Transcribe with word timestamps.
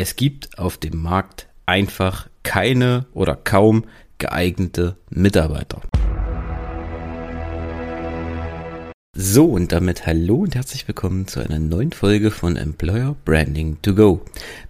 Es 0.00 0.14
gibt 0.14 0.60
auf 0.60 0.76
dem 0.76 1.02
Markt 1.02 1.48
einfach 1.66 2.28
keine 2.44 3.06
oder 3.14 3.34
kaum 3.34 3.82
geeignete 4.18 4.96
Mitarbeiter. 5.10 5.80
So, 9.16 9.46
und 9.46 9.72
damit 9.72 10.06
hallo 10.06 10.36
und 10.36 10.54
herzlich 10.54 10.86
willkommen 10.86 11.26
zu 11.26 11.40
einer 11.40 11.58
neuen 11.58 11.90
Folge 11.90 12.30
von 12.30 12.54
Employer 12.54 13.16
Branding 13.24 13.82
to 13.82 13.96
Go. 13.96 14.20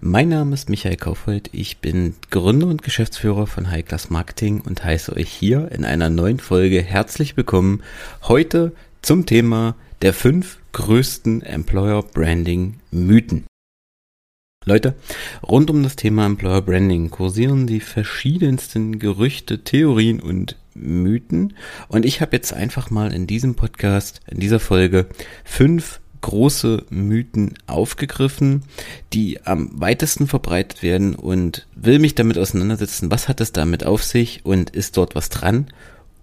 Mein 0.00 0.30
Name 0.30 0.54
ist 0.54 0.70
Michael 0.70 0.96
Kaufhold, 0.96 1.50
ich 1.52 1.76
bin 1.82 2.14
Gründer 2.30 2.68
und 2.68 2.82
Geschäftsführer 2.82 3.46
von 3.46 3.70
High 3.70 3.84
Class 3.84 4.08
Marketing 4.08 4.62
und 4.62 4.82
heiße 4.82 5.14
euch 5.14 5.28
hier 5.28 5.70
in 5.72 5.84
einer 5.84 6.08
neuen 6.08 6.38
Folge 6.38 6.80
herzlich 6.80 7.36
willkommen. 7.36 7.82
Heute 8.22 8.72
zum 9.02 9.26
Thema 9.26 9.76
der 10.00 10.14
fünf 10.14 10.58
größten 10.72 11.42
Employer 11.42 12.02
Branding 12.02 12.80
Mythen. 12.90 13.44
Leute, 14.68 14.96
rund 15.42 15.70
um 15.70 15.82
das 15.82 15.96
Thema 15.96 16.26
Employer 16.26 16.60
Branding 16.60 17.08
kursieren 17.08 17.66
die 17.66 17.80
verschiedensten 17.80 18.98
Gerüchte, 18.98 19.64
Theorien 19.64 20.20
und 20.20 20.56
Mythen. 20.74 21.54
Und 21.88 22.04
ich 22.04 22.20
habe 22.20 22.36
jetzt 22.36 22.52
einfach 22.52 22.90
mal 22.90 23.14
in 23.14 23.26
diesem 23.26 23.54
Podcast, 23.54 24.20
in 24.30 24.40
dieser 24.40 24.60
Folge, 24.60 25.06
fünf 25.42 26.00
große 26.20 26.84
Mythen 26.90 27.54
aufgegriffen, 27.66 28.62
die 29.14 29.40
am 29.46 29.70
weitesten 29.72 30.26
verbreitet 30.26 30.82
werden 30.82 31.14
und 31.14 31.66
will 31.74 31.98
mich 31.98 32.14
damit 32.14 32.36
auseinandersetzen, 32.36 33.10
was 33.10 33.26
hat 33.26 33.40
es 33.40 33.52
damit 33.52 33.86
auf 33.86 34.04
sich 34.04 34.44
und 34.44 34.68
ist 34.68 34.98
dort 34.98 35.14
was 35.14 35.30
dran 35.30 35.68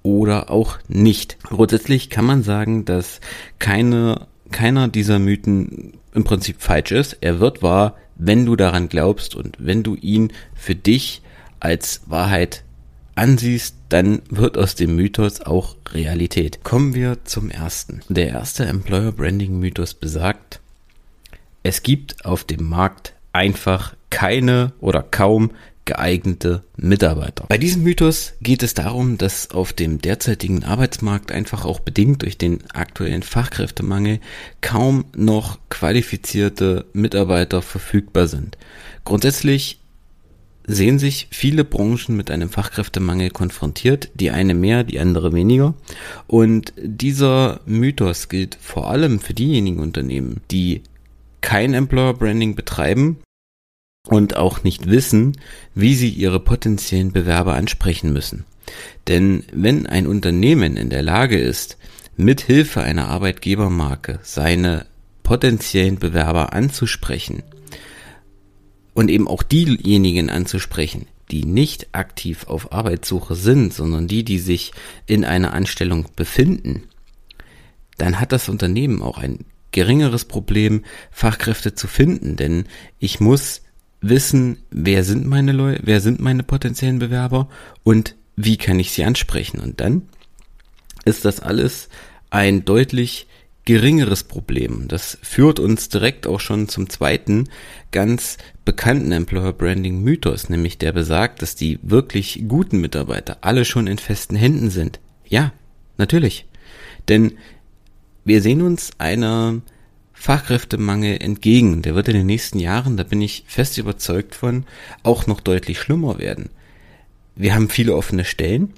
oder 0.04 0.52
auch 0.52 0.78
nicht. 0.88 1.38
Grundsätzlich 1.42 2.12
kann 2.12 2.26
man 2.26 2.44
sagen, 2.44 2.86
dass 2.86 3.22
keine, 3.58 4.28
keiner 4.52 4.88
dieser 4.88 5.18
Mythen 5.18 5.94
im 6.16 6.24
Prinzip 6.24 6.62
falsch 6.62 6.92
ist. 6.92 7.18
Er 7.22 7.40
wird 7.40 7.62
wahr, 7.62 7.96
wenn 8.16 8.46
du 8.46 8.56
daran 8.56 8.90
glaubst 8.90 9.36
und 9.36 9.58
wenn 9.60 9.84
du 9.84 9.96
ihn 9.96 10.32
für 10.54 10.76
dich 10.76 11.22
als 11.60 12.02
Wahrheit 12.08 12.64
ansiehst, 13.16 13.76
dann 13.90 14.22
wird 14.30 14.58
aus 14.58 14.76
dem 14.76 14.96
Mythos 14.96 15.42
auch 15.42 15.76
Realität. 15.92 16.64
Kommen 16.64 16.94
wir 16.94 17.24
zum 17.26 17.50
ersten. 17.50 18.02
Der 18.10 18.30
erste 18.30 18.66
Employer 18.66 19.12
Branding 19.12 19.60
Mythos 19.60 19.94
besagt, 19.94 20.60
es 21.64 21.82
gibt 21.82 22.26
auf 22.26 22.44
dem 22.44 22.68
Markt 22.68 23.14
einfach 23.34 23.96
keine 24.10 24.74
oder 24.80 25.02
kaum 25.04 25.52
geeignete 25.86 26.64
Mitarbeiter. 26.78 27.46
Bei 27.48 27.58
diesem 27.58 27.84
Mythos 27.84 28.34
geht 28.42 28.64
es 28.64 28.74
darum, 28.74 29.18
dass 29.18 29.52
auf 29.52 29.72
dem 29.72 30.02
derzeitigen 30.02 30.64
Arbeitsmarkt 30.64 31.32
einfach 31.32 31.64
auch 31.64 31.80
bedingt 31.80 32.24
durch 32.24 32.38
den 32.38 32.60
aktuellen 32.72 33.24
Fachkräftemangel 33.24 34.20
kaum 34.62 35.06
noch 35.16 35.60
qualifizierte 35.70 36.86
Mitarbeiter 36.94 37.62
verfügbar 37.62 38.28
sind. 38.28 38.58
Grundsätzlich 39.04 39.80
sehen 40.68 40.98
sich 40.98 41.28
viele 41.30 41.64
Branchen 41.64 42.16
mit 42.18 42.32
einem 42.32 42.50
Fachkräftemangel 42.50 43.30
konfrontiert, 43.30 44.10
die 44.16 44.32
eine 44.32 44.56
mehr, 44.56 44.84
die 44.84 45.00
andere 45.00 45.32
weniger. 45.34 45.76
Und 46.26 46.74
dieser 46.78 47.62
Mythos 47.68 48.30
gilt 48.30 48.58
vor 48.60 48.90
allem 48.90 49.20
für 49.20 49.36
diejenigen 49.36 49.80
Unternehmen, 49.80 50.42
die 50.50 50.82
kein 51.42 51.76
Employer 51.76 52.16
Branding 52.16 52.56
betreiben 52.56 53.18
und 54.06 54.36
auch 54.36 54.64
nicht 54.64 54.90
wissen, 54.90 55.38
wie 55.74 55.96
sie 55.96 56.10
ihre 56.10 56.40
potenziellen 56.40 57.12
Bewerber 57.12 57.56
ansprechen 57.56 58.14
müssen. 58.14 58.46
Denn 59.08 59.44
wenn 59.52 59.88
ein 59.88 60.08
Unternehmen 60.08 60.78
in 60.78 60.90
der 60.90 61.04
Lage 61.04 61.38
ist, 61.38 61.78
mit 62.18 62.42
Hilfe 62.42 62.82
einer 62.82 63.08
Arbeitgebermarke 63.10 64.20
seine 64.24 64.86
potenziellen 65.24 65.98
Bewerber 65.98 66.54
anzusprechen 66.54 67.44
und 68.94 69.10
eben 69.10 69.28
auch 69.28 69.44
diejenigen 69.44 70.30
anzusprechen, 70.30 71.08
die 71.32 71.44
nicht 71.44 71.90
aktiv 71.94 72.46
auf 72.48 72.72
Arbeitssuche 72.72 73.36
sind, 73.36 73.74
sondern 73.74 74.08
die, 74.08 74.24
die 74.24 74.40
sich 74.40 74.72
in 75.08 75.26
einer 75.26 75.54
Anstellung 75.54 76.06
befinden, 76.16 76.84
dann 77.98 78.20
hat 78.20 78.32
das 78.32 78.50
Unternehmen 78.50 79.02
auch 79.02 79.18
ein 79.18 79.46
geringeres 79.72 80.26
Problem, 80.26 80.86
Fachkräfte 81.12 81.76
zu 81.76 81.88
finden, 81.88 82.36
denn 82.36 82.66
ich 83.00 83.20
muss 83.20 83.62
wissen, 84.02 84.58
wer 84.72 85.04
sind 85.04 85.26
meine 85.26 85.52
Leute, 85.52 85.82
wer 85.84 86.02
sind 86.02 86.20
meine 86.20 86.44
potenziellen 86.44 87.00
Bewerber 87.00 87.50
und 87.84 88.16
wie 88.36 88.58
kann 88.58 88.80
ich 88.80 88.92
sie 88.92 89.04
ansprechen. 89.06 89.60
Und 89.60 89.82
dann 89.82 90.04
ist 91.06 91.26
das 91.26 91.40
alles 91.40 91.90
ein 92.30 92.66
deutlich 92.66 93.28
geringeres 93.66 94.24
Problem. 94.24 94.88
Das 94.88 95.18
führt 95.24 95.60
uns 95.60 95.90
direkt 95.90 96.28
auch 96.28 96.40
schon 96.40 96.70
zum 96.70 96.90
zweiten 96.90 97.50
ganz 97.92 98.38
bekannten 98.64 99.12
Employer 99.12 99.54
Branding 99.54 100.02
Mythos, 100.02 100.50
nämlich 100.50 100.78
der 100.78 100.92
besagt, 100.92 101.42
dass 101.42 101.56
die 101.56 101.80
wirklich 101.82 102.44
guten 102.48 102.80
Mitarbeiter 102.80 103.38
alle 103.42 103.66
schon 103.66 103.88
in 103.88 103.98
festen 103.98 104.36
Händen 104.36 104.70
sind. 104.70 105.00
Ja, 105.28 105.52
natürlich. 105.98 106.46
Denn 107.08 107.34
wir 108.24 108.42
sehen 108.42 108.62
uns 108.62 108.92
einer 109.00 109.62
Fachkräftemangel 110.16 111.22
entgegen. 111.22 111.82
Der 111.82 111.94
wird 111.94 112.08
in 112.08 112.16
den 112.16 112.26
nächsten 112.26 112.60
Jahren, 112.60 112.98
da 112.98 113.04
bin 113.04 113.22
ich 113.22 113.44
fest 113.48 113.78
überzeugt 113.78 114.34
von, 114.34 114.64
auch 115.04 115.28
noch 115.28 115.42
deutlich 115.42 115.80
schlimmer 115.80 116.18
werden. 116.18 116.50
Wir 117.36 117.54
haben 117.54 117.70
viele 117.70 117.96
offene 117.96 118.24
Stellen 118.26 118.74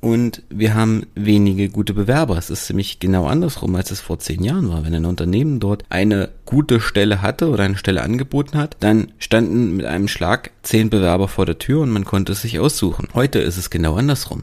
und 0.00 0.42
wir 0.50 0.74
haben 0.74 1.06
wenige 1.14 1.70
gute 1.70 1.94
Bewerber. 1.94 2.36
Es 2.36 2.50
ist 2.50 2.68
nämlich 2.68 2.98
genau 2.98 3.26
andersrum, 3.26 3.74
als 3.76 3.90
es 3.90 4.00
vor 4.00 4.18
zehn 4.18 4.44
Jahren 4.44 4.68
war. 4.68 4.84
Wenn 4.84 4.94
ein 4.94 5.06
Unternehmen 5.06 5.60
dort 5.60 5.84
eine 5.88 6.28
gute 6.44 6.80
Stelle 6.80 7.22
hatte 7.22 7.48
oder 7.48 7.62
eine 7.62 7.78
Stelle 7.78 8.02
angeboten 8.02 8.58
hat, 8.58 8.76
dann 8.80 9.12
standen 9.18 9.76
mit 9.76 9.86
einem 9.86 10.08
Schlag 10.08 10.50
zehn 10.62 10.90
Bewerber 10.90 11.28
vor 11.28 11.46
der 11.46 11.58
Tür 11.58 11.80
und 11.80 11.90
man 11.90 12.04
konnte 12.04 12.32
es 12.32 12.42
sich 12.42 12.58
aussuchen. 12.58 13.08
Heute 13.14 13.38
ist 13.38 13.56
es 13.56 13.70
genau 13.70 13.94
andersrum. 13.94 14.42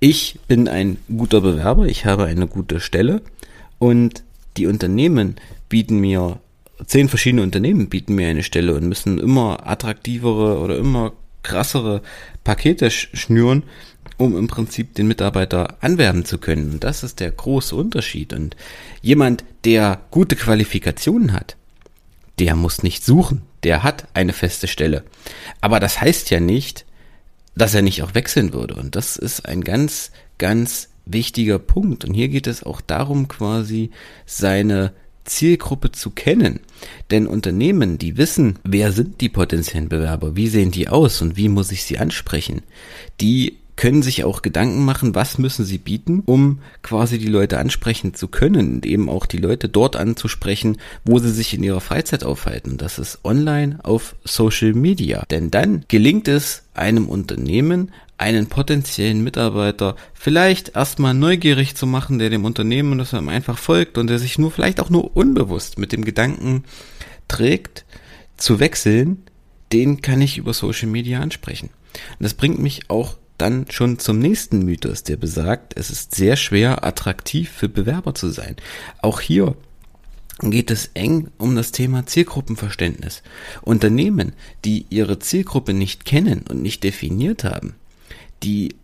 Ich 0.00 0.38
bin 0.48 0.68
ein 0.68 0.98
guter 1.16 1.40
Bewerber, 1.40 1.86
ich 1.86 2.04
habe 2.04 2.24
eine 2.24 2.46
gute 2.46 2.78
Stelle 2.78 3.22
und 3.78 4.22
die 4.56 4.66
Unternehmen 4.66 5.36
bieten 5.68 5.98
mir, 5.98 6.40
zehn 6.86 7.08
verschiedene 7.08 7.42
Unternehmen 7.42 7.88
bieten 7.88 8.14
mir 8.14 8.28
eine 8.28 8.42
Stelle 8.42 8.74
und 8.74 8.88
müssen 8.88 9.18
immer 9.18 9.66
attraktivere 9.66 10.58
oder 10.58 10.78
immer 10.78 11.12
krassere 11.42 12.02
Pakete 12.42 12.90
schnüren, 12.90 13.64
um 14.16 14.36
im 14.36 14.46
Prinzip 14.46 14.94
den 14.94 15.08
Mitarbeiter 15.08 15.76
anwerben 15.80 16.24
zu 16.24 16.38
können. 16.38 16.72
Und 16.72 16.84
das 16.84 17.02
ist 17.02 17.20
der 17.20 17.30
große 17.30 17.74
Unterschied. 17.74 18.32
Und 18.32 18.56
jemand, 19.02 19.44
der 19.64 20.00
gute 20.10 20.36
Qualifikationen 20.36 21.32
hat, 21.32 21.56
der 22.38 22.56
muss 22.56 22.82
nicht 22.82 23.04
suchen. 23.04 23.42
Der 23.62 23.82
hat 23.82 24.08
eine 24.14 24.32
feste 24.32 24.66
Stelle. 24.68 25.04
Aber 25.60 25.80
das 25.80 26.00
heißt 26.00 26.30
ja 26.30 26.40
nicht, 26.40 26.84
dass 27.56 27.74
er 27.74 27.82
nicht 27.82 28.02
auch 28.02 28.14
wechseln 28.14 28.52
würde. 28.52 28.74
Und 28.74 28.96
das 28.96 29.16
ist 29.16 29.46
ein 29.46 29.62
ganz, 29.62 30.10
ganz 30.38 30.88
wichtiger 31.06 31.58
Punkt. 31.58 32.04
Und 32.04 32.14
hier 32.14 32.28
geht 32.28 32.46
es 32.46 32.62
auch 32.62 32.80
darum, 32.80 33.28
quasi 33.28 33.90
seine 34.26 34.92
Zielgruppe 35.24 35.92
zu 35.92 36.10
kennen. 36.10 36.60
Denn 37.10 37.26
Unternehmen, 37.26 37.98
die 37.98 38.16
wissen, 38.16 38.58
wer 38.64 38.92
sind 38.92 39.20
die 39.20 39.28
potenziellen 39.28 39.88
Bewerber, 39.88 40.36
wie 40.36 40.48
sehen 40.48 40.70
die 40.70 40.88
aus 40.88 41.22
und 41.22 41.36
wie 41.36 41.48
muss 41.48 41.72
ich 41.72 41.84
sie 41.84 41.98
ansprechen, 41.98 42.62
die 43.20 43.58
können 43.76 44.02
sich 44.02 44.24
auch 44.24 44.42
Gedanken 44.42 44.84
machen, 44.84 45.14
was 45.14 45.38
müssen 45.38 45.64
sie 45.64 45.78
bieten, 45.78 46.22
um 46.26 46.60
quasi 46.82 47.18
die 47.18 47.26
Leute 47.26 47.58
ansprechen 47.58 48.14
zu 48.14 48.28
können 48.28 48.74
und 48.76 48.86
eben 48.86 49.08
auch 49.08 49.26
die 49.26 49.38
Leute 49.38 49.68
dort 49.68 49.96
anzusprechen, 49.96 50.76
wo 51.04 51.18
sie 51.18 51.32
sich 51.32 51.54
in 51.54 51.62
ihrer 51.62 51.80
Freizeit 51.80 52.22
aufhalten. 52.22 52.76
Das 52.76 52.98
ist 52.98 53.24
online 53.24 53.78
auf 53.82 54.14
Social 54.24 54.74
Media. 54.74 55.24
Denn 55.30 55.50
dann 55.50 55.84
gelingt 55.88 56.28
es 56.28 56.62
einem 56.74 57.08
Unternehmen, 57.08 57.90
einen 58.16 58.46
potenziellen 58.46 59.22
Mitarbeiter 59.24 59.96
vielleicht 60.12 60.76
erstmal 60.76 61.14
neugierig 61.14 61.74
zu 61.74 61.86
machen, 61.86 62.18
der 62.18 62.30
dem 62.30 62.44
Unternehmen 62.44 62.98
das 62.98 63.12
einfach 63.14 63.58
folgt 63.58 63.98
und 63.98 64.06
der 64.06 64.18
sich 64.18 64.38
nur 64.38 64.50
vielleicht 64.50 64.80
auch 64.80 64.90
nur 64.90 65.16
unbewusst 65.16 65.78
mit 65.78 65.92
dem 65.92 66.04
Gedanken 66.04 66.64
trägt, 67.28 67.84
zu 68.36 68.60
wechseln, 68.60 69.22
den 69.72 70.02
kann 70.02 70.20
ich 70.20 70.38
über 70.38 70.52
Social 70.52 70.88
Media 70.88 71.20
ansprechen. 71.20 71.70
Und 72.18 72.22
das 72.22 72.34
bringt 72.34 72.58
mich 72.58 72.90
auch 72.90 73.16
dann 73.38 73.66
schon 73.70 73.98
zum 73.98 74.18
nächsten 74.18 74.64
Mythos, 74.64 75.02
der 75.02 75.16
besagt, 75.16 75.76
es 75.76 75.90
ist 75.90 76.14
sehr 76.14 76.36
schwer 76.36 76.84
attraktiv 76.84 77.50
für 77.50 77.68
Bewerber 77.68 78.14
zu 78.14 78.28
sein. 78.28 78.56
Auch 79.02 79.20
hier 79.20 79.56
geht 80.40 80.70
es 80.70 80.90
eng 80.94 81.28
um 81.38 81.54
das 81.56 81.72
Thema 81.72 82.06
Zielgruppenverständnis. 82.06 83.22
Unternehmen, 83.62 84.32
die 84.64 84.86
ihre 84.90 85.18
Zielgruppe 85.18 85.74
nicht 85.74 86.04
kennen 86.04 86.44
und 86.48 86.62
nicht 86.62 86.84
definiert 86.84 87.44
haben, 87.44 87.74
die 88.44 88.76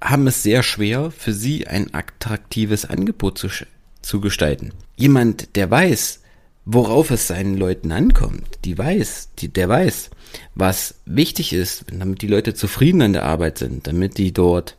haben 0.00 0.26
es 0.26 0.42
sehr 0.42 0.62
schwer, 0.62 1.10
für 1.10 1.32
sie 1.32 1.66
ein 1.66 1.94
attraktives 1.94 2.84
Angebot 2.84 3.38
zu, 3.38 3.48
zu 4.00 4.20
gestalten. 4.20 4.72
Jemand, 4.96 5.54
der 5.54 5.70
weiß, 5.70 6.20
worauf 6.64 7.10
es 7.10 7.28
seinen 7.28 7.56
Leuten 7.56 7.92
ankommt, 7.92 8.46
die 8.64 8.76
weiß, 8.76 9.30
die, 9.38 9.48
der 9.48 9.68
weiß, 9.68 10.10
was 10.54 10.96
wichtig 11.06 11.52
ist, 11.52 11.84
damit 11.92 12.22
die 12.22 12.26
Leute 12.26 12.54
zufrieden 12.54 13.02
an 13.02 13.12
der 13.12 13.24
Arbeit 13.24 13.58
sind, 13.58 13.86
damit 13.86 14.18
die 14.18 14.32
dort 14.32 14.76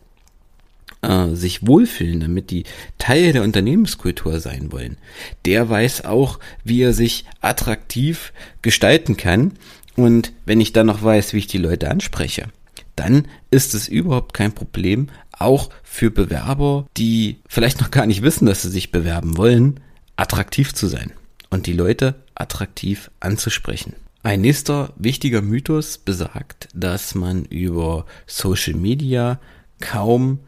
äh, 1.01 1.29
sich 1.29 1.67
wohlfühlen, 1.67 2.19
damit 2.19 2.51
die 2.51 2.63
Teil 2.97 3.33
der 3.33 3.43
Unternehmenskultur 3.43 4.39
sein 4.39 4.71
wollen, 4.71 4.97
der 5.45 5.69
weiß 5.69 6.05
auch, 6.05 6.39
wie 6.63 6.81
er 6.81 6.93
sich 6.93 7.25
attraktiv 7.41 8.33
gestalten 8.61 9.15
kann 9.17 9.53
Und 9.95 10.33
wenn 10.45 10.61
ich 10.61 10.73
dann 10.73 10.87
noch 10.87 11.03
weiß, 11.03 11.33
wie 11.33 11.39
ich 11.39 11.47
die 11.47 11.57
Leute 11.59 11.89
anspreche, 11.91 12.47
dann 12.95 13.27
ist 13.51 13.73
es 13.73 13.87
überhaupt 13.87 14.33
kein 14.33 14.53
Problem, 14.53 15.07
auch 15.31 15.69
für 15.83 16.11
Bewerber, 16.11 16.85
die 16.97 17.39
vielleicht 17.47 17.81
noch 17.81 17.91
gar 17.91 18.05
nicht 18.05 18.21
wissen, 18.21 18.45
dass 18.45 18.61
sie 18.61 18.69
sich 18.69 18.91
bewerben 18.91 19.37
wollen, 19.37 19.79
attraktiv 20.15 20.73
zu 20.73 20.87
sein 20.87 21.11
und 21.49 21.67
die 21.67 21.73
Leute 21.73 22.15
attraktiv 22.35 23.11
anzusprechen. 23.19 23.93
Ein 24.23 24.41
nächster 24.41 24.93
wichtiger 24.95 25.41
Mythos 25.41 25.97
besagt, 25.97 26.69
dass 26.73 27.13
man 27.13 27.45
über 27.45 28.05
Social 28.25 28.73
Media 28.73 29.39
kaum 29.79 30.39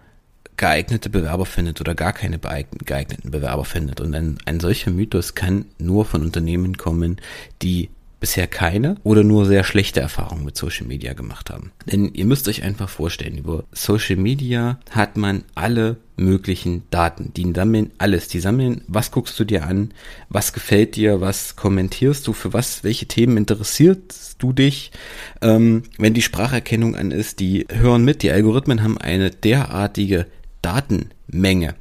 geeignete 0.57 1.09
Bewerber 1.09 1.45
findet 1.45 1.81
oder 1.81 1.93
gar 1.93 2.13
keine 2.13 2.39
geeigneten 2.39 3.31
Bewerber 3.31 3.65
findet. 3.65 3.99
Und 3.99 4.15
ein, 4.15 4.37
ein 4.45 4.61
solcher 4.61 4.91
Mythos 4.91 5.35
kann 5.35 5.65
nur 5.77 6.05
von 6.05 6.21
Unternehmen 6.21 6.77
kommen, 6.77 7.17
die 7.61 7.89
bisher 8.25 8.47
keine 8.47 8.95
oder 9.03 9.23
nur 9.23 9.45
sehr 9.45 9.63
schlechte 9.63 9.99
Erfahrungen 9.99 10.45
mit 10.45 10.57
Social 10.57 10.87
Media 10.87 11.13
gemacht 11.13 11.51
haben. 11.51 11.71
Denn 11.85 12.11
ihr 12.15 12.25
müsst 12.25 12.47
euch 12.47 12.63
einfach 12.63 12.89
vorstellen, 12.89 13.37
über 13.37 13.65
Social 13.71 14.15
Media 14.15 14.79
hat 14.89 15.15
man 15.15 15.43
alle 15.53 15.97
möglichen 16.17 16.81
Daten. 16.89 17.33
Die 17.35 17.53
sammeln 17.55 17.91
alles. 17.99 18.27
Die 18.27 18.39
sammeln, 18.39 18.81
was 18.87 19.11
guckst 19.11 19.39
du 19.39 19.43
dir 19.43 19.67
an, 19.67 19.93
was 20.27 20.53
gefällt 20.53 20.95
dir, 20.95 21.21
was 21.21 21.55
kommentierst 21.55 22.25
du, 22.25 22.33
für 22.33 22.51
was, 22.51 22.83
welche 22.83 23.05
Themen 23.05 23.37
interessierst 23.37 24.37
du 24.39 24.51
dich. 24.51 24.89
Ähm, 25.43 25.83
wenn 25.99 26.15
die 26.15 26.23
Spracherkennung 26.23 26.95
an 26.95 27.11
ist, 27.11 27.39
die 27.39 27.67
hören 27.71 28.03
mit, 28.03 28.23
die 28.23 28.31
Algorithmen 28.31 28.81
haben 28.81 28.97
eine 28.97 29.29
derartige 29.29 30.25
Datenmenge 30.63 31.75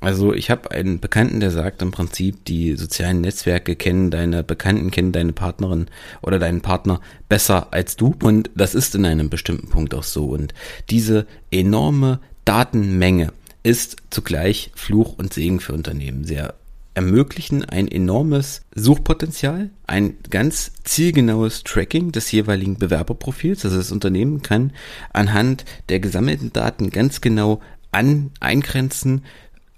also 0.00 0.32
ich 0.32 0.50
habe 0.50 0.70
einen 0.70 0.98
Bekannten, 0.98 1.40
der 1.40 1.50
sagt 1.50 1.82
im 1.82 1.90
Prinzip, 1.90 2.44
die 2.46 2.76
sozialen 2.76 3.20
Netzwerke 3.20 3.76
kennen 3.76 4.10
deine 4.10 4.42
Bekannten, 4.42 4.90
kennen 4.90 5.12
deine 5.12 5.32
Partnerin 5.32 5.86
oder 6.22 6.38
deinen 6.38 6.62
Partner 6.62 7.00
besser 7.28 7.68
als 7.72 7.96
du. 7.96 8.14
Und 8.22 8.50
das 8.54 8.74
ist 8.74 8.94
in 8.94 9.04
einem 9.04 9.28
bestimmten 9.28 9.68
Punkt 9.68 9.94
auch 9.94 10.04
so. 10.04 10.26
Und 10.26 10.54
diese 10.88 11.26
enorme 11.50 12.20
Datenmenge 12.46 13.32
ist 13.62 13.96
zugleich 14.08 14.70
Fluch 14.74 15.18
und 15.18 15.34
Segen 15.34 15.60
für 15.60 15.74
Unternehmen. 15.74 16.24
sehr 16.24 16.54
ermöglichen 16.94 17.64
ein 17.64 17.88
enormes 17.88 18.62
Suchpotenzial, 18.74 19.70
ein 19.86 20.16
ganz 20.28 20.72
zielgenaues 20.82 21.62
Tracking 21.62 22.10
des 22.10 22.30
jeweiligen 22.32 22.78
Bewerberprofils. 22.78 23.64
Also 23.64 23.76
das 23.76 23.92
Unternehmen 23.92 24.42
kann 24.42 24.72
anhand 25.12 25.64
der 25.88 26.00
gesammelten 26.00 26.52
Daten 26.52 26.90
ganz 26.90 27.20
genau 27.20 27.60
an, 27.92 28.32
eingrenzen, 28.40 29.22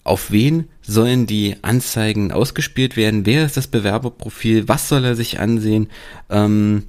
auf 0.05 0.31
wen 0.31 0.69
sollen 0.81 1.27
die 1.27 1.57
Anzeigen 1.63 2.33
ausgespielt 2.33 2.97
werden, 2.97 3.25
wer 3.27 3.45
ist 3.45 3.57
das 3.57 3.69
Bewerberprofil, 3.69 4.69
was 4.69 4.89
soll 4.89 5.05
er 5.05 5.15
sich 5.15 5.39
ansehen, 5.39 5.89
ähm, 6.29 6.85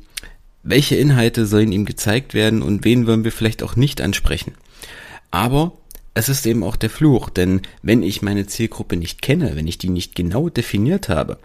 welche 0.63 0.95
Inhalte 0.95 1.45
sollen 1.45 1.71
ihm 1.71 1.85
gezeigt 1.85 2.33
werden 2.33 2.61
und 2.61 2.85
wen 2.85 3.05
wollen 3.05 3.23
wir 3.23 3.31
vielleicht 3.31 3.63
auch 3.63 3.75
nicht 3.75 4.01
ansprechen. 4.01 4.53
Aber 5.29 5.73
es 6.13 6.29
ist 6.29 6.45
eben 6.45 6.63
auch 6.63 6.75
der 6.75 6.89
Fluch, 6.89 7.29
denn 7.29 7.61
wenn 7.81 8.03
ich 8.03 8.21
meine 8.21 8.45
Zielgruppe 8.47 8.95
nicht 8.95 9.21
kenne, 9.21 9.55
wenn 9.55 9.67
ich 9.67 9.77
die 9.77 9.89
nicht 9.89 10.15
genau 10.15 10.49
definiert 10.49 11.09
habe, 11.09 11.37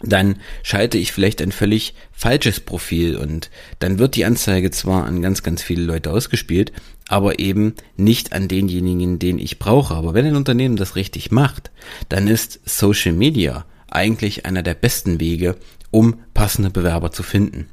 dann 0.00 0.36
schalte 0.62 0.96
ich 0.98 1.12
vielleicht 1.12 1.42
ein 1.42 1.52
völlig 1.52 1.94
falsches 2.12 2.60
Profil 2.60 3.16
und 3.16 3.50
dann 3.80 3.98
wird 3.98 4.14
die 4.14 4.24
Anzeige 4.24 4.70
zwar 4.70 5.04
an 5.04 5.22
ganz, 5.22 5.42
ganz 5.42 5.62
viele 5.62 5.82
Leute 5.82 6.10
ausgespielt, 6.12 6.72
aber 7.08 7.38
eben 7.38 7.74
nicht 7.96 8.32
an 8.32 8.48
denjenigen, 8.48 9.18
den 9.18 9.38
ich 9.38 9.58
brauche. 9.58 9.94
Aber 9.94 10.14
wenn 10.14 10.26
ein 10.26 10.36
Unternehmen 10.36 10.76
das 10.76 10.94
richtig 10.94 11.30
macht, 11.30 11.70
dann 12.08 12.28
ist 12.28 12.60
Social 12.64 13.12
Media 13.12 13.64
eigentlich 13.90 14.46
einer 14.46 14.62
der 14.62 14.74
besten 14.74 15.18
Wege, 15.18 15.56
um 15.90 16.16
passende 16.34 16.70
Bewerber 16.70 17.10
zu 17.10 17.22
finden. 17.22 17.68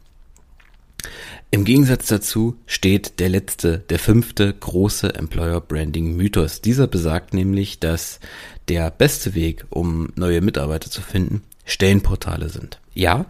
Im 1.52 1.64
Gegensatz 1.64 2.08
dazu 2.08 2.58
steht 2.66 3.20
der 3.20 3.30
letzte, 3.30 3.80
der 3.90 4.00
fünfte 4.00 4.52
große 4.54 5.14
Employer 5.16 5.62
Branding 5.62 6.16
Mythos. 6.16 6.62
Dieser 6.62 6.88
besagt 6.88 7.34
nämlich, 7.34 7.80
dass 7.80 8.20
der 8.68 8.90
beste 8.90 9.36
Weg, 9.36 9.66
um 9.70 10.10
neue 10.16 10.42
Mitarbeiter 10.42 10.90
zu 10.90 11.02
finden, 11.02 11.44
Stellenportale 11.66 12.50
sind. 12.50 12.80
Ja, 12.94 13.26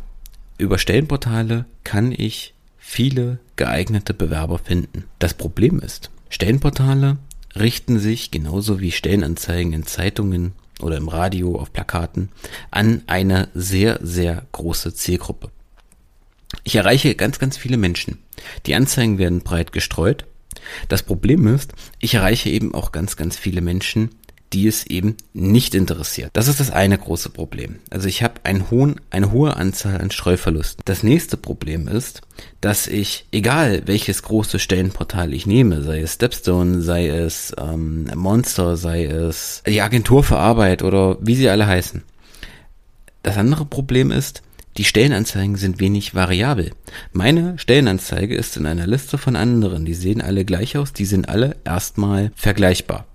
über 0.58 0.78
Stellenportale 0.78 1.66
kann 1.84 2.12
ich 2.12 2.54
viele 2.78 3.40
geeignete 3.56 4.14
Bewerber 4.14 4.60
finden. 4.60 5.06
Das 5.20 5.34
Problem 5.34 5.80
ist, 5.80 6.12
Stellenportale 6.30 7.18
richten 7.56 8.00
sich 8.00 8.32
genauso 8.32 8.80
wie 8.80 8.92
Stellenanzeigen 8.92 9.74
in 9.74 9.86
Zeitungen 9.86 10.54
oder 10.82 10.98
im 10.98 11.08
Radio 11.08 11.58
auf 11.58 11.72
Plakaten 11.72 12.30
an 12.72 13.02
eine 13.08 13.50
sehr, 13.54 14.00
sehr 14.02 14.46
große 14.52 14.94
Zielgruppe. 14.94 15.50
Ich 16.64 16.76
erreiche 16.76 17.16
ganz, 17.16 17.40
ganz 17.40 17.58
viele 17.58 17.78
Menschen. 17.78 18.20
Die 18.66 18.76
Anzeigen 18.76 19.18
werden 19.18 19.42
breit 19.42 19.72
gestreut. 19.72 20.26
Das 20.90 21.04
Problem 21.04 21.48
ist, 21.48 21.74
ich 22.00 22.16
erreiche 22.16 22.50
eben 22.50 22.74
auch 22.74 22.92
ganz, 22.92 23.16
ganz 23.16 23.38
viele 23.38 23.62
Menschen, 23.62 24.10
die 24.56 24.68
es 24.68 24.88
eben 24.88 25.18
nicht 25.34 25.76
interessiert. 25.76 26.30
Das 26.32 26.48
ist 26.48 26.62
das 26.62 26.72
eine 26.72 26.98
große 26.98 27.30
Problem. 27.30 27.80
Also 27.90 28.08
ich 28.08 28.24
habe 28.24 28.36
einen 28.44 28.72
hohen, 28.72 29.02
eine 29.10 29.34
hohe 29.34 29.58
Anzahl 29.58 30.00
an 30.00 30.12
Streuverlusten. 30.12 30.82
Das 30.86 31.04
nächste 31.04 31.36
Problem 31.36 31.90
ist, 31.90 32.22
dass 32.62 32.88
ich, 32.88 33.26
egal 33.34 33.84
welches 33.86 34.24
große 34.24 34.60
Stellenportal 34.60 35.34
ich 35.34 35.46
nehme, 35.46 35.84
sei 35.84 36.00
es 36.00 36.14
Stepstone, 36.14 36.82
sei 36.82 37.08
es 37.08 37.54
ähm, 37.60 38.10
Monster, 38.16 38.78
sei 38.78 39.06
es 39.06 39.62
die 39.68 39.82
Agentur 39.82 40.24
für 40.24 40.38
Arbeit 40.38 40.84
oder 40.84 41.18
wie 41.20 41.36
sie 41.36 41.50
alle 41.50 41.68
heißen. 41.68 42.04
Das 43.24 43.38
andere 43.38 43.66
Problem 43.66 44.10
ist, 44.10 44.42
die 44.78 44.86
Stellenanzeigen 44.86 45.58
sind 45.58 45.82
wenig 45.82 46.16
variabel. 46.16 46.72
Meine 47.12 47.58
Stellenanzeige 47.60 48.36
ist 48.36 48.56
in 48.56 48.66
einer 48.66 48.88
Liste 48.88 49.18
von 49.18 49.36
anderen. 49.36 49.84
Die 49.84 49.94
sehen 49.94 50.22
alle 50.22 50.46
gleich 50.46 50.78
aus, 50.78 50.94
die 50.94 51.06
sind 51.06 51.28
alle 51.28 51.58
erstmal 51.66 52.32
vergleichbar. 52.36 53.06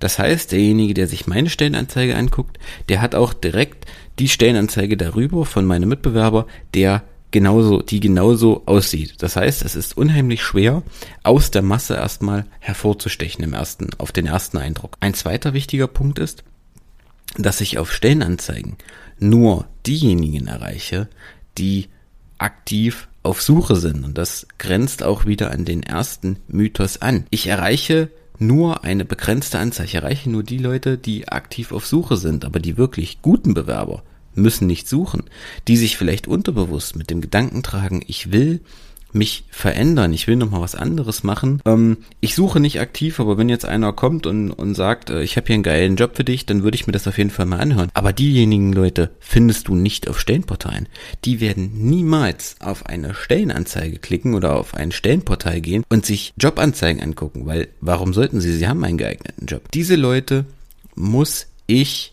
Das 0.00 0.18
heißt, 0.18 0.52
derjenige, 0.52 0.94
der 0.94 1.06
sich 1.06 1.26
meine 1.26 1.50
Stellenanzeige 1.50 2.16
anguckt, 2.16 2.58
der 2.88 3.00
hat 3.00 3.14
auch 3.14 3.32
direkt 3.32 3.86
die 4.18 4.28
Stellenanzeige 4.28 4.96
darüber 4.96 5.44
von 5.44 5.64
meinem 5.64 5.88
Mitbewerber, 5.88 6.46
der 6.74 7.02
genauso, 7.30 7.82
die 7.82 7.98
genauso 7.98 8.62
aussieht. 8.66 9.16
Das 9.18 9.34
heißt, 9.34 9.64
es 9.64 9.74
ist 9.74 9.96
unheimlich 9.96 10.42
schwer, 10.42 10.82
aus 11.24 11.50
der 11.50 11.62
Masse 11.62 11.94
erstmal 11.94 12.46
hervorzustechen 12.60 13.42
im 13.44 13.54
ersten, 13.54 13.88
auf 13.98 14.12
den 14.12 14.26
ersten 14.26 14.58
Eindruck. 14.58 14.96
Ein 15.00 15.14
zweiter 15.14 15.52
wichtiger 15.52 15.88
Punkt 15.88 16.20
ist, 16.20 16.44
dass 17.36 17.60
ich 17.60 17.78
auf 17.78 17.92
Stellenanzeigen 17.92 18.76
nur 19.18 19.66
diejenigen 19.84 20.46
erreiche, 20.46 21.08
die 21.58 21.88
aktiv 22.38 23.08
auf 23.24 23.42
Suche 23.42 23.76
sind. 23.76 24.04
Und 24.04 24.16
das 24.16 24.46
grenzt 24.58 25.02
auch 25.02 25.26
wieder 25.26 25.50
an 25.50 25.64
den 25.64 25.82
ersten 25.82 26.38
Mythos 26.46 27.02
an. 27.02 27.26
Ich 27.30 27.48
erreiche 27.48 28.10
nur 28.38 28.84
eine 28.84 29.04
begrenzte 29.04 29.58
Anzahl. 29.58 29.86
Ich 29.86 30.26
nur 30.26 30.42
die 30.42 30.58
Leute, 30.58 30.98
die 30.98 31.28
aktiv 31.28 31.72
auf 31.72 31.86
Suche 31.86 32.16
sind, 32.16 32.44
aber 32.44 32.60
die 32.60 32.76
wirklich 32.76 33.22
guten 33.22 33.54
Bewerber 33.54 34.02
müssen 34.34 34.66
nicht 34.66 34.88
suchen, 34.88 35.24
die 35.68 35.76
sich 35.76 35.96
vielleicht 35.96 36.26
unterbewusst 36.26 36.96
mit 36.96 37.10
dem 37.10 37.20
Gedanken 37.20 37.62
tragen, 37.62 38.02
ich 38.06 38.32
will 38.32 38.60
mich 39.14 39.44
verändern, 39.50 40.12
ich 40.12 40.26
will 40.26 40.36
nochmal 40.36 40.60
was 40.60 40.74
anderes 40.74 41.22
machen. 41.22 41.60
Ähm, 41.64 41.98
ich 42.20 42.34
suche 42.34 42.60
nicht 42.60 42.80
aktiv, 42.80 43.20
aber 43.20 43.38
wenn 43.38 43.48
jetzt 43.48 43.64
einer 43.64 43.92
kommt 43.92 44.26
und, 44.26 44.50
und 44.50 44.74
sagt, 44.74 45.10
äh, 45.10 45.22
ich 45.22 45.36
habe 45.36 45.46
hier 45.46 45.54
einen 45.54 45.62
geilen 45.62 45.96
Job 45.96 46.16
für 46.16 46.24
dich, 46.24 46.46
dann 46.46 46.62
würde 46.62 46.74
ich 46.74 46.86
mir 46.86 46.92
das 46.92 47.06
auf 47.06 47.18
jeden 47.18 47.30
Fall 47.30 47.46
mal 47.46 47.60
anhören. 47.60 47.90
Aber 47.94 48.12
diejenigen 48.12 48.72
Leute 48.72 49.10
findest 49.20 49.68
du 49.68 49.74
nicht 49.74 50.08
auf 50.08 50.18
Stellenportalen. 50.18 50.88
Die 51.24 51.40
werden 51.40 51.70
niemals 51.74 52.56
auf 52.60 52.86
eine 52.86 53.14
Stellenanzeige 53.14 53.98
klicken 53.98 54.34
oder 54.34 54.56
auf 54.56 54.74
ein 54.74 54.92
Stellenportal 54.92 55.60
gehen 55.60 55.84
und 55.88 56.04
sich 56.04 56.32
Jobanzeigen 56.36 57.02
angucken, 57.02 57.46
weil 57.46 57.68
warum 57.80 58.14
sollten 58.14 58.40
sie? 58.40 58.52
Sie 58.52 58.66
haben 58.66 58.84
einen 58.84 58.98
geeigneten 58.98 59.46
Job. 59.46 59.70
Diese 59.72 59.96
Leute 59.96 60.44
muss 60.96 61.46
ich 61.66 62.12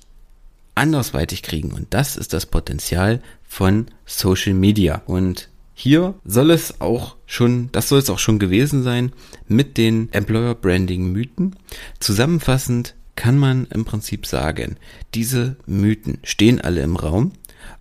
andersweitig 0.76 1.44
kriegen 1.44 1.72
und 1.72 1.88
das 1.90 2.16
ist 2.16 2.34
das 2.34 2.46
Potenzial 2.46 3.22
von 3.48 3.88
Social 4.06 4.54
Media 4.54 5.02
und 5.06 5.50
hier 5.82 6.14
soll 6.24 6.52
es 6.52 6.80
auch 6.80 7.16
schon, 7.26 7.70
das 7.72 7.90
soll 7.90 8.00
es 8.00 8.10
auch 8.10 8.20
schon 8.20 8.38
gewesen 8.38 8.84
sein 8.84 9.14
mit 9.48 9.78
den 9.78 10.14
Employer 10.14 10.54
Branding 10.54 11.12
Mythen. 11.12 11.56
Zusammenfassend 12.00 12.96
kann 13.16 13.38
man 13.38 13.66
im 13.66 13.84
Prinzip 13.84 14.28
sagen, 14.28 14.78
diese 15.16 15.58
Mythen 15.66 16.20
stehen 16.24 16.62
alle 16.62 16.82
im 16.82 16.96
Raum 16.96 17.34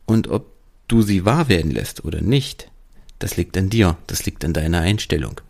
und 0.06 0.28
ob 0.28 0.54
du 0.88 1.02
sie 1.02 1.26
wahr 1.26 1.48
werden 1.48 1.70
lässt 1.70 2.04
oder 2.04 2.22
nicht, 2.22 2.70
das 3.18 3.36
liegt 3.36 3.56
an 3.58 3.68
dir, 3.68 3.98
das 4.06 4.24
liegt 4.24 4.46
an 4.46 4.54
deiner 4.54 4.80
Einstellung. 4.80 5.40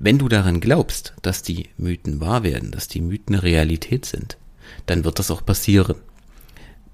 Wenn 0.00 0.18
du 0.18 0.28
daran 0.28 0.60
glaubst, 0.60 1.14
dass 1.22 1.42
die 1.42 1.68
Mythen 1.76 2.20
wahr 2.20 2.42
werden, 2.42 2.72
dass 2.72 2.88
die 2.88 3.00
Mythen 3.00 3.36
Realität 3.36 4.06
sind, 4.06 4.38
dann 4.86 5.04
wird 5.04 5.20
das 5.20 5.30
auch 5.30 5.44
passieren. 5.44 5.96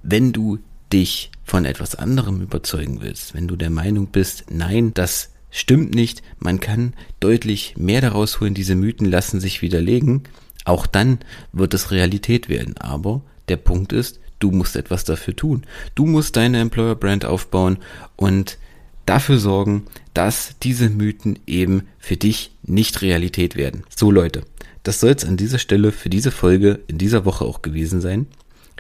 Wenn 0.03 0.33
du 0.33 0.59
dich 0.93 1.31
von 1.49 1.65
etwas 1.65 1.95
anderem 1.95 2.43
überzeugen 2.43 3.01
willst, 3.01 3.35
wenn 3.35 3.49
du 3.49 3.57
der 3.57 3.71
Meinung 3.71 4.09
bist, 4.09 4.47
nein, 4.51 4.93
das 4.95 5.31
stimmt 5.51 5.95
nicht, 5.95 6.23
man 6.39 6.61
kann 6.61 6.93
deutlich 7.21 7.75
mehr 7.77 8.01
daraus 8.01 8.41
holen, 8.41 8.55
diese 8.55 8.75
Mythen 8.75 9.07
lassen 9.07 9.41
sich 9.41 9.63
widerlegen, 9.63 10.25
auch 10.65 10.87
dann 10.87 11.19
wird 11.53 11.73
es 11.73 11.91
Realität 11.91 12.49
werden. 12.49 12.77
Aber 12.77 13.23
der 13.49 13.57
Punkt 13.57 13.93
ist, 13.95 14.21
du 14.39 14.51
musst 14.51 14.77
etwas 14.77 15.05
dafür 15.05 15.35
tun. 15.35 15.65
Du 15.95 16.05
musst 16.05 16.37
deine 16.37 16.61
Employer 16.61 16.95
Brand 16.95 17.25
aufbauen 17.25 17.79
und 18.17 18.59
dafür 19.07 19.39
sorgen, 19.39 19.87
dass 20.13 20.57
diese 20.63 20.91
Mythen 20.91 21.39
eben 21.47 21.89
für 21.99 22.17
dich 22.17 22.53
nicht 22.63 23.01
Realität 23.01 23.57
werden. 23.57 23.85
So 23.95 24.11
Leute, 24.11 24.43
das 24.83 25.01
soll 25.01 25.11
es 25.11 25.25
an 25.25 25.39
dieser 25.39 25.59
Stelle 25.59 25.93
für 25.93 26.11
diese 26.11 26.31
Folge 26.31 26.81
in 26.87 26.99
dieser 26.99 27.25
Woche 27.25 27.47
auch 27.47 27.63
gewesen 27.63 28.03
sein. 28.03 28.27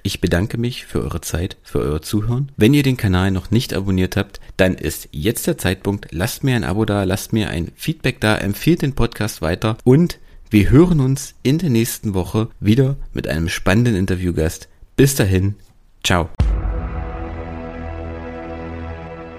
Ich 0.02 0.20
bedanke 0.20 0.58
mich 0.58 0.86
für 0.86 1.02
eure 1.02 1.20
Zeit, 1.20 1.56
für 1.62 1.80
euer 1.80 2.02
Zuhören. 2.02 2.52
Wenn 2.56 2.74
ihr 2.74 2.82
den 2.82 2.96
Kanal 2.96 3.30
noch 3.30 3.50
nicht 3.50 3.74
abonniert 3.74 4.16
habt, 4.16 4.40
dann 4.56 4.74
ist 4.74 5.08
jetzt 5.12 5.46
der 5.46 5.58
Zeitpunkt. 5.58 6.08
Lasst 6.10 6.44
mir 6.44 6.56
ein 6.56 6.64
Abo 6.64 6.84
da, 6.84 7.04
lasst 7.04 7.32
mir 7.32 7.48
ein 7.50 7.70
Feedback 7.76 8.20
da, 8.20 8.36
empfehlt 8.36 8.82
den 8.82 8.94
Podcast 8.94 9.42
weiter 9.42 9.76
und 9.84 10.18
wir 10.50 10.70
hören 10.70 11.00
uns 11.00 11.34
in 11.42 11.58
der 11.58 11.70
nächsten 11.70 12.14
Woche 12.14 12.48
wieder 12.58 12.96
mit 13.12 13.28
einem 13.28 13.48
spannenden 13.48 13.96
Interviewgast. 13.96 14.68
Bis 14.96 15.14
dahin, 15.14 15.56
ciao. 16.02 16.30